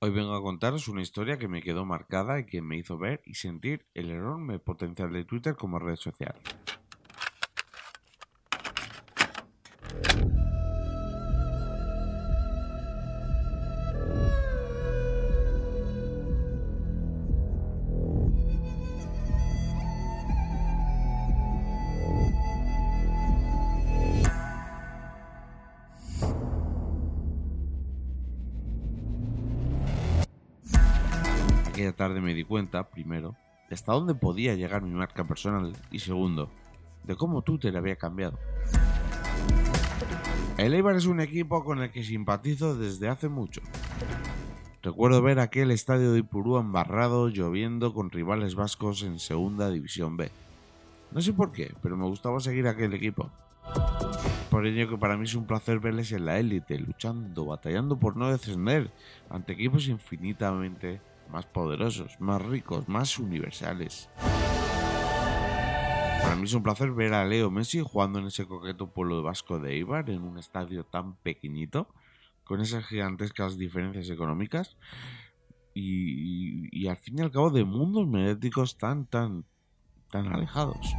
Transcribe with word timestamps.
Hoy 0.00 0.10
vengo 0.10 0.32
a 0.36 0.42
contaros 0.42 0.86
una 0.86 1.02
historia 1.02 1.38
que 1.38 1.48
me 1.48 1.60
quedó 1.60 1.84
marcada 1.84 2.38
y 2.38 2.46
que 2.46 2.62
me 2.62 2.76
hizo 2.76 2.98
ver 2.98 3.20
y 3.24 3.34
sentir 3.34 3.84
el 3.94 4.12
enorme 4.12 4.60
potencial 4.60 5.12
de 5.12 5.24
Twitter 5.24 5.56
como 5.56 5.80
red 5.80 5.96
social. 5.96 6.36
Aquella 31.78 31.94
tarde 31.94 32.20
me 32.20 32.34
di 32.34 32.42
cuenta, 32.42 32.88
primero, 32.88 33.36
de 33.68 33.76
hasta 33.76 33.92
dónde 33.92 34.12
podía 34.12 34.56
llegar 34.56 34.82
mi 34.82 34.90
marca 34.90 35.22
personal 35.22 35.76
y 35.92 36.00
segundo, 36.00 36.50
de 37.04 37.14
cómo 37.14 37.42
Twitter 37.42 37.76
había 37.76 37.94
cambiado. 37.94 38.36
El 40.56 40.74
Eibar 40.74 40.96
es 40.96 41.06
un 41.06 41.20
equipo 41.20 41.62
con 41.62 41.80
el 41.80 41.92
que 41.92 42.02
simpatizo 42.02 42.76
desde 42.76 43.08
hace 43.08 43.28
mucho. 43.28 43.60
Recuerdo 44.82 45.22
ver 45.22 45.38
aquel 45.38 45.70
estadio 45.70 46.10
de 46.10 46.18
Ipurú 46.18 46.58
embarrado, 46.58 47.28
lloviendo 47.28 47.94
con 47.94 48.10
rivales 48.10 48.56
vascos 48.56 49.04
en 49.04 49.20
Segunda 49.20 49.70
División 49.70 50.16
B. 50.16 50.32
No 51.12 51.22
sé 51.22 51.32
por 51.32 51.52
qué, 51.52 51.72
pero 51.80 51.96
me 51.96 52.06
gustaba 52.06 52.40
seguir 52.40 52.66
aquel 52.66 52.92
equipo. 52.92 53.30
Por 54.50 54.66
ello 54.66 54.88
que 54.88 54.98
para 54.98 55.16
mí 55.16 55.26
es 55.26 55.34
un 55.36 55.46
placer 55.46 55.78
verles 55.78 56.10
en 56.10 56.24
la 56.24 56.40
élite, 56.40 56.76
luchando, 56.76 57.44
batallando 57.44 58.00
por 58.00 58.16
no 58.16 58.32
descender 58.32 58.90
ante 59.30 59.52
equipos 59.52 59.86
infinitamente 59.86 61.00
más 61.28 61.46
poderosos, 61.46 62.20
más 62.20 62.42
ricos, 62.42 62.88
más 62.88 63.18
universales. 63.18 64.08
Para 66.22 66.36
mí 66.36 66.44
es 66.44 66.54
un 66.54 66.62
placer 66.62 66.90
ver 66.92 67.14
a 67.14 67.24
Leo 67.24 67.50
Messi 67.50 67.80
jugando 67.80 68.18
en 68.18 68.26
ese 68.26 68.46
coqueto 68.46 68.92
pueblo 68.92 69.22
vasco 69.22 69.58
de 69.58 69.74
Eibar 69.74 70.10
en 70.10 70.22
un 70.22 70.38
estadio 70.38 70.84
tan 70.84 71.16
pequeñito, 71.16 71.88
con 72.44 72.60
esas 72.60 72.84
gigantescas 72.86 73.56
diferencias 73.58 74.08
económicas 74.10 74.76
y, 75.74 76.64
y- 76.66 76.68
y 76.72 76.88
al 76.88 76.96
fin 76.96 77.18
y 77.18 77.22
al 77.22 77.30
cabo 77.30 77.50
de 77.50 77.64
mundos 77.64 78.06
mediáticos 78.06 78.76
tan, 78.78 79.06
tan, 79.06 79.44
tan 80.10 80.26
alejados. 80.32 80.94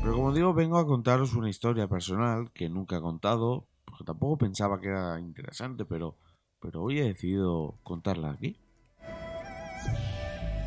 Pero 0.00 0.16
como 0.16 0.32
digo, 0.34 0.52
vengo 0.52 0.78
a 0.78 0.86
contaros 0.86 1.34
una 1.34 1.48
historia 1.48 1.88
personal 1.88 2.52
que 2.52 2.68
nunca 2.68 2.98
he 2.98 3.00
contado, 3.00 3.66
porque 3.86 4.04
tampoco 4.04 4.36
pensaba 4.36 4.78
que 4.80 4.88
era 4.88 5.18
interesante, 5.18 5.86
pero, 5.86 6.18
pero 6.64 6.82
hoy 6.82 6.98
he 6.98 7.04
decidido 7.04 7.74
contarla 7.82 8.30
aquí. 8.30 8.56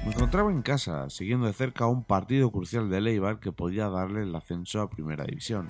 Me 0.05 0.13
encontraba 0.13 0.51
en 0.51 0.61
casa, 0.61 1.09
siguiendo 1.09 1.47
de 1.47 1.53
cerca 1.53 1.87
un 1.87 2.03
partido 2.03 2.51
crucial 2.51 2.87
de 2.91 2.99
Eibar 2.99 3.39
que 3.39 3.51
podía 3.51 3.89
darle 3.89 4.21
el 4.21 4.35
ascenso 4.35 4.79
a 4.79 4.91
Primera 4.91 5.25
División. 5.25 5.65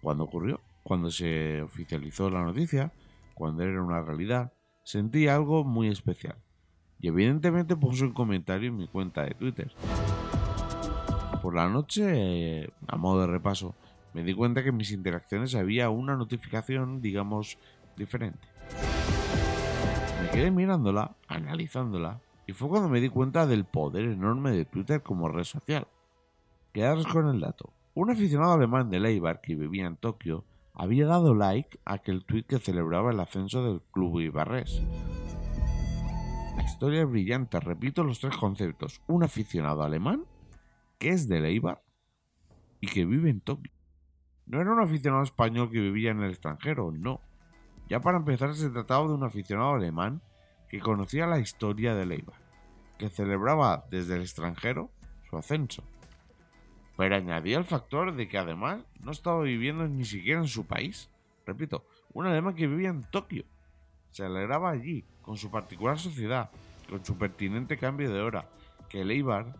Cuando 0.00 0.22
ocurrió, 0.22 0.60
cuando 0.84 1.10
se 1.10 1.60
oficializó 1.60 2.30
la 2.30 2.44
noticia, 2.44 2.92
cuando 3.34 3.64
era 3.64 3.82
una 3.82 4.00
realidad, 4.00 4.52
sentí 4.84 5.26
algo 5.26 5.64
muy 5.64 5.88
especial. 5.88 6.36
Y 7.00 7.08
evidentemente 7.08 7.74
puse 7.74 8.04
un 8.04 8.12
comentario 8.12 8.68
en 8.68 8.76
mi 8.76 8.86
cuenta 8.86 9.24
de 9.24 9.34
Twitter. 9.34 9.72
Por 11.42 11.56
la 11.56 11.68
noche, 11.68 12.72
a 12.86 12.96
modo 12.96 13.22
de 13.22 13.26
repaso, 13.26 13.74
me 14.14 14.22
di 14.22 14.34
cuenta 14.34 14.62
que 14.62 14.68
en 14.68 14.76
mis 14.76 14.92
interacciones 14.92 15.56
había 15.56 15.90
una 15.90 16.14
notificación, 16.14 17.00
digamos, 17.02 17.58
diferente. 17.96 18.59
Me 20.20 20.30
quedé 20.30 20.50
mirándola, 20.50 21.16
analizándola, 21.28 22.20
y 22.46 22.52
fue 22.52 22.68
cuando 22.68 22.88
me 22.88 23.00
di 23.00 23.08
cuenta 23.08 23.46
del 23.46 23.64
poder 23.64 24.04
enorme 24.04 24.50
de 24.50 24.64
Twitter 24.64 25.02
como 25.02 25.28
red 25.28 25.44
social. 25.44 25.86
Quedaros 26.72 27.06
con 27.06 27.28
el 27.28 27.40
dato. 27.40 27.72
Un 27.94 28.10
aficionado 28.10 28.52
alemán 28.52 28.90
de 28.90 28.98
Eibar 28.98 29.40
que 29.40 29.54
vivía 29.54 29.86
en 29.86 29.96
Tokio 29.96 30.44
había 30.74 31.06
dado 31.06 31.34
like 31.34 31.78
a 31.84 31.94
aquel 31.94 32.24
tweet 32.24 32.44
que 32.44 32.58
celebraba 32.58 33.10
el 33.10 33.20
ascenso 33.20 33.64
del 33.64 33.80
club 33.90 34.20
ibarrés. 34.20 34.82
La 36.56 36.62
historia 36.64 37.02
es 37.02 37.10
brillante, 37.10 37.58
repito 37.58 38.04
los 38.04 38.20
tres 38.20 38.36
conceptos. 38.36 39.00
Un 39.06 39.24
aficionado 39.24 39.82
alemán 39.82 40.24
que 40.98 41.10
es 41.10 41.28
de 41.28 41.38
Eibar 41.38 41.82
y 42.80 42.86
que 42.86 43.04
vive 43.04 43.30
en 43.30 43.40
Tokio. 43.40 43.72
No 44.46 44.60
era 44.60 44.72
un 44.72 44.80
aficionado 44.80 45.22
español 45.22 45.70
que 45.70 45.80
vivía 45.80 46.10
en 46.10 46.20
el 46.20 46.30
extranjero, 46.30 46.92
no. 46.92 47.20
Ya 47.90 48.00
para 48.00 48.18
empezar 48.18 48.54
se 48.54 48.70
trataba 48.70 49.08
de 49.08 49.14
un 49.14 49.24
aficionado 49.24 49.74
alemán 49.74 50.22
que 50.68 50.78
conocía 50.78 51.26
la 51.26 51.40
historia 51.40 51.92
de 51.96 52.04
Eibar, 52.04 52.40
que 52.96 53.08
celebraba 53.08 53.84
desde 53.90 54.14
el 54.14 54.22
extranjero 54.22 54.92
su 55.28 55.36
ascenso. 55.36 55.82
Pero 56.96 57.16
añadía 57.16 57.58
el 57.58 57.64
factor 57.64 58.14
de 58.14 58.28
que 58.28 58.38
además 58.38 58.84
no 59.00 59.10
estaba 59.10 59.42
viviendo 59.42 59.88
ni 59.88 60.04
siquiera 60.04 60.38
en 60.38 60.46
su 60.46 60.66
país. 60.66 61.10
Repito, 61.44 61.84
un 62.12 62.28
alemán 62.28 62.54
que 62.54 62.68
vivía 62.68 62.90
en 62.90 63.02
Tokio. 63.10 63.44
Se 64.12 64.24
alegraba 64.24 64.70
allí, 64.70 65.04
con 65.20 65.36
su 65.36 65.50
particular 65.50 65.98
sociedad, 65.98 66.48
con 66.88 67.04
su 67.04 67.18
pertinente 67.18 67.76
cambio 67.76 68.12
de 68.12 68.20
hora, 68.20 68.48
que 68.88 69.00
el 69.00 69.10
Eibar, 69.10 69.56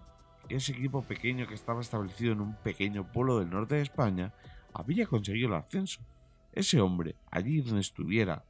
ese 0.49 0.71
equipo 0.71 1.03
pequeño 1.03 1.49
que 1.49 1.55
estaba 1.55 1.81
establecido 1.81 2.33
en 2.35 2.43
un 2.43 2.55
pequeño 2.55 3.11
pueblo 3.11 3.41
del 3.41 3.51
norte 3.51 3.75
de 3.75 3.83
España, 3.83 4.33
había 4.73 5.09
conseguido 5.09 5.49
el 5.49 5.55
ascenso. 5.55 6.01
Ese 6.53 6.81
hombre, 6.81 7.17
allí 7.31 7.61
donde 7.61 7.81
estuviera, 7.81 8.45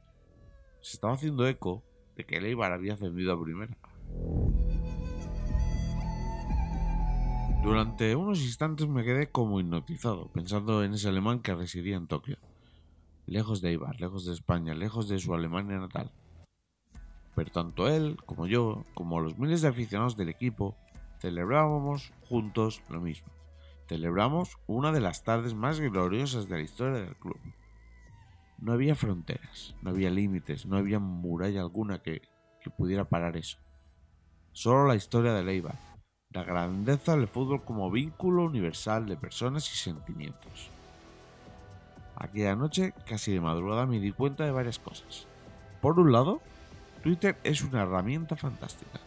se 0.81 0.93
estaba 0.93 1.13
haciendo 1.13 1.47
eco 1.47 1.83
de 2.15 2.25
que 2.25 2.37
el 2.37 2.45
Eibar 2.45 2.71
había 2.71 2.93
ascendido 2.93 3.33
a 3.33 3.41
primera. 3.41 3.77
Durante 7.63 8.15
unos 8.15 8.41
instantes 8.41 8.87
me 8.87 9.03
quedé 9.03 9.29
como 9.29 9.59
hipnotizado, 9.59 10.31
pensando 10.31 10.83
en 10.83 10.93
ese 10.93 11.09
alemán 11.09 11.41
que 11.41 11.53
residía 11.53 11.95
en 11.95 12.07
Tokio. 12.07 12.37
Lejos 13.27 13.61
de 13.61 13.69
Eibar, 13.69 14.01
lejos 14.01 14.25
de 14.25 14.33
España, 14.33 14.73
lejos 14.73 15.07
de 15.07 15.19
su 15.19 15.35
Alemania 15.35 15.77
natal. 15.77 16.11
Pero 17.35 17.51
tanto 17.51 17.87
él, 17.87 18.17
como 18.25 18.47
yo, 18.47 18.83
como 18.95 19.21
los 19.21 19.37
miles 19.37 19.61
de 19.61 19.67
aficionados 19.67 20.17
del 20.17 20.29
equipo, 20.29 20.75
celebrábamos 21.19 22.11
juntos 22.27 22.81
lo 22.89 22.99
mismo. 22.99 23.31
Celebramos 23.87 24.57
una 24.65 24.91
de 24.91 25.01
las 25.01 25.23
tardes 25.23 25.53
más 25.53 25.79
gloriosas 25.79 26.49
de 26.49 26.55
la 26.55 26.63
historia 26.63 27.01
del 27.01 27.15
club. 27.15 27.39
No 28.61 28.73
había 28.73 28.93
fronteras, 28.93 29.73
no 29.81 29.89
había 29.89 30.11
límites, 30.11 30.67
no 30.67 30.77
había 30.77 30.99
muralla 30.99 31.61
alguna 31.61 32.03
que, 32.03 32.21
pudiera 32.77 33.05
parar 33.05 33.35
eso. 33.35 33.57
Solo 34.51 34.87
la 34.87 34.95
historia 34.95 35.33
de 35.33 35.51
Eibar, 35.51 35.79
la 36.29 36.43
grandeza 36.43 37.15
del 37.15 37.27
fútbol 37.27 37.63
como 37.65 37.89
vínculo 37.89 38.43
universal 38.45 39.07
de 39.07 39.17
personas 39.17 39.65
y 39.73 39.77
sentimientos. 39.77 40.69
Aquella 42.15 42.55
noche, 42.55 42.93
casi 43.07 43.33
de 43.33 43.41
madrugada, 43.41 43.87
me 43.87 43.99
di 43.99 44.11
cuenta 44.11 44.45
de 44.45 44.51
varias 44.51 44.77
cosas. 44.77 45.25
Por 45.81 45.99
un 45.99 46.11
lado, 46.11 46.39
Twitter 47.01 47.39
es 47.43 47.63
una 47.63 47.81
herramienta 47.81 48.35
fantástica. 48.35 48.99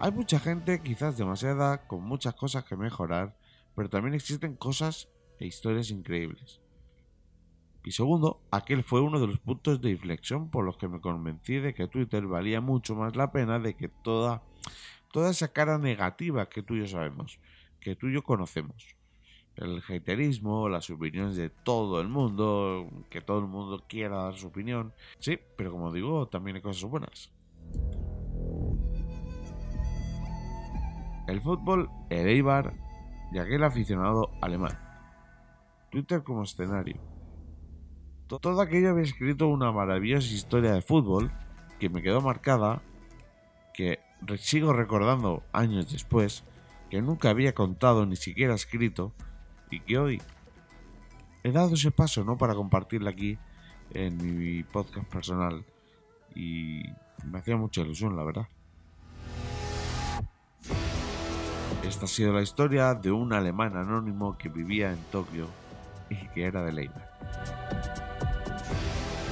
Hay 0.00 0.10
mucha 0.10 0.40
gente, 0.40 0.82
quizás 0.82 1.16
demasiada, 1.16 1.86
con 1.86 2.02
muchas 2.02 2.34
cosas 2.34 2.64
que 2.64 2.76
mejorar, 2.76 3.36
pero 3.76 3.88
también 3.88 4.14
existen 4.14 4.56
cosas 4.56 5.08
e 5.38 5.46
historias 5.46 5.90
increíbles. 5.90 6.60
Y 7.84 7.92
segundo, 7.92 8.40
aquel 8.50 8.82
fue 8.82 9.00
uno 9.00 9.20
de 9.20 9.26
los 9.26 9.38
puntos 9.38 9.80
de 9.80 9.90
inflexión 9.90 10.50
por 10.50 10.64
los 10.64 10.76
que 10.76 10.88
me 10.88 11.00
convencí 11.00 11.54
de 11.54 11.74
que 11.74 11.86
Twitter 11.86 12.26
valía 12.26 12.60
mucho 12.60 12.94
más 12.94 13.16
la 13.16 13.32
pena 13.32 13.58
de 13.58 13.74
que 13.74 13.88
toda, 13.88 14.42
esa 15.14 15.52
cara 15.52 15.78
negativa 15.78 16.48
que 16.48 16.62
tú 16.62 16.74
y 16.74 16.80
yo 16.80 16.86
sabemos, 16.86 17.38
que 17.80 17.96
tú 17.96 18.08
y 18.08 18.14
yo 18.14 18.22
conocemos. 18.22 18.94
El 19.56 19.82
haterismo, 19.88 20.68
las 20.68 20.88
opiniones 20.90 21.34
de 21.34 21.50
todo 21.50 22.00
el 22.00 22.08
mundo, 22.08 22.88
que 23.10 23.20
todo 23.20 23.40
el 23.40 23.46
mundo 23.46 23.84
quiera 23.88 24.24
dar 24.24 24.36
su 24.36 24.48
opinión. 24.48 24.92
Sí, 25.18 25.38
pero 25.56 25.72
como 25.72 25.92
digo, 25.92 26.28
también 26.28 26.56
hay 26.56 26.62
cosas 26.62 26.88
buenas. 26.88 27.32
El 31.26 31.40
fútbol, 31.40 31.90
el 32.08 32.28
Eibar 32.28 32.74
y 33.32 33.38
aquel 33.38 33.64
aficionado 33.64 34.30
alemán. 34.40 34.78
Twitter 35.90 36.22
como 36.22 36.42
escenario. 36.42 37.17
To- 38.28 38.38
Todo 38.38 38.60
aquello 38.60 38.90
había 38.90 39.04
escrito 39.04 39.48
una 39.48 39.72
maravillosa 39.72 40.32
historia 40.32 40.72
de 40.72 40.82
fútbol 40.82 41.30
que 41.78 41.88
me 41.88 42.02
quedó 42.02 42.20
marcada, 42.20 42.82
que 43.72 44.00
sigo 44.38 44.72
recordando 44.72 45.42
años 45.52 45.90
después, 45.92 46.44
que 46.90 47.00
nunca 47.00 47.30
había 47.30 47.54
contado 47.54 48.04
ni 48.06 48.16
siquiera 48.16 48.54
escrito 48.54 49.12
y 49.70 49.80
que 49.80 49.98
hoy 49.98 50.22
he 51.44 51.52
dado 51.52 51.74
ese 51.74 51.90
paso 51.90 52.24
no 52.24 52.36
para 52.36 52.54
compartirla 52.54 53.10
aquí 53.10 53.38
en 53.94 54.16
mi 54.18 54.62
podcast 54.64 55.06
personal 55.08 55.64
y 56.34 56.82
me 57.24 57.38
hacía 57.38 57.56
mucha 57.56 57.80
ilusión 57.82 58.16
la 58.16 58.24
verdad. 58.24 58.48
Esta 61.84 62.04
ha 62.04 62.08
sido 62.08 62.32
la 62.32 62.42
historia 62.42 62.94
de 62.94 63.10
un 63.10 63.32
alemán 63.32 63.76
anónimo 63.76 64.36
que 64.36 64.48
vivía 64.48 64.90
en 64.92 64.98
Tokio 65.12 65.46
y 66.10 66.16
que 66.28 66.44
era 66.44 66.62
de 66.64 66.72
Leiva. 66.72 67.08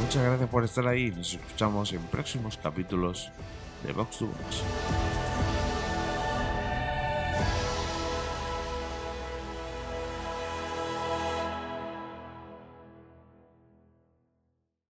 Muchas 0.01 0.23
gracias 0.23 0.49
por 0.51 0.65
estar 0.65 0.87
ahí. 0.87 1.11
Nos 1.11 1.35
escuchamos 1.35 1.93
en 1.93 2.03
próximos 2.03 2.57
capítulos 2.57 3.31
de 3.85 3.93
Box 3.93 4.19
to 4.19 4.27
Box. 4.27 4.63